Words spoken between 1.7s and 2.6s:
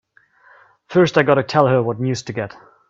what news to get!